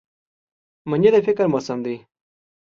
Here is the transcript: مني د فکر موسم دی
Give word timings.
مني 0.89 1.09
د 1.13 1.17
فکر 1.27 1.45
موسم 1.53 1.79
دی 1.85 1.95